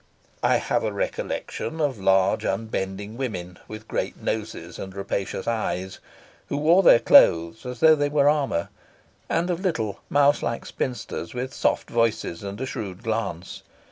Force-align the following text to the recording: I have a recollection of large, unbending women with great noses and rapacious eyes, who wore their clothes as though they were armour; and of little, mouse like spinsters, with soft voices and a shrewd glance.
I 0.41 0.55
have 0.55 0.83
a 0.83 0.91
recollection 0.91 1.79
of 1.79 1.99
large, 1.99 2.43
unbending 2.43 3.17
women 3.17 3.59
with 3.67 3.87
great 3.87 4.19
noses 4.19 4.79
and 4.79 4.95
rapacious 4.95 5.47
eyes, 5.47 5.99
who 6.49 6.57
wore 6.57 6.81
their 6.81 6.97
clothes 6.97 7.67
as 7.67 7.81
though 7.81 7.93
they 7.93 8.09
were 8.09 8.27
armour; 8.27 8.69
and 9.29 9.51
of 9.51 9.59
little, 9.59 9.99
mouse 10.09 10.41
like 10.41 10.65
spinsters, 10.65 11.35
with 11.35 11.53
soft 11.53 11.87
voices 11.87 12.41
and 12.41 12.59
a 12.59 12.65
shrewd 12.65 13.03
glance. 13.03 13.61